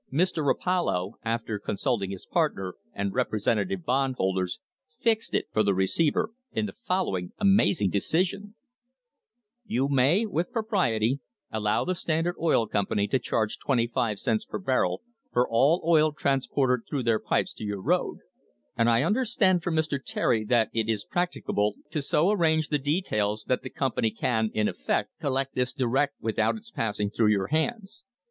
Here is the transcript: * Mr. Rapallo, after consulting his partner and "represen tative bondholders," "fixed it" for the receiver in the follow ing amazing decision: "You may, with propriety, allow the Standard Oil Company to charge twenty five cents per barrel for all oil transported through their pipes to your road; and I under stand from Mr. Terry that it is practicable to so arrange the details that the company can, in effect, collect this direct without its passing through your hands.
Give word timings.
* 0.05 0.11
Mr. 0.11 0.43
Rapallo, 0.43 1.19
after 1.21 1.59
consulting 1.59 2.09
his 2.09 2.25
partner 2.25 2.73
and 2.91 3.13
"represen 3.13 3.57
tative 3.63 3.85
bondholders," 3.85 4.59
"fixed 4.99 5.35
it" 5.35 5.45
for 5.53 5.61
the 5.61 5.75
receiver 5.75 6.31
in 6.51 6.65
the 6.65 6.73
follow 6.87 7.15
ing 7.15 7.33
amazing 7.37 7.91
decision: 7.91 8.55
"You 9.63 9.87
may, 9.89 10.25
with 10.25 10.51
propriety, 10.51 11.19
allow 11.51 11.85
the 11.85 11.93
Standard 11.93 12.35
Oil 12.41 12.65
Company 12.65 13.07
to 13.09 13.19
charge 13.19 13.59
twenty 13.59 13.85
five 13.85 14.17
cents 14.17 14.43
per 14.43 14.57
barrel 14.57 15.03
for 15.31 15.47
all 15.47 15.83
oil 15.85 16.11
transported 16.13 16.87
through 16.89 17.03
their 17.03 17.19
pipes 17.19 17.53
to 17.53 17.63
your 17.63 17.79
road; 17.83 18.21
and 18.75 18.89
I 18.89 19.03
under 19.03 19.23
stand 19.23 19.61
from 19.61 19.75
Mr. 19.75 19.99
Terry 20.03 20.43
that 20.45 20.71
it 20.73 20.89
is 20.89 21.05
practicable 21.05 21.75
to 21.91 22.01
so 22.01 22.31
arrange 22.31 22.69
the 22.69 22.79
details 22.79 23.43
that 23.47 23.61
the 23.61 23.69
company 23.69 24.09
can, 24.09 24.49
in 24.55 24.67
effect, 24.67 25.11
collect 25.19 25.53
this 25.53 25.73
direct 25.73 26.15
without 26.19 26.55
its 26.57 26.71
passing 26.71 27.11
through 27.11 27.27
your 27.29 27.49
hands. 27.49 28.03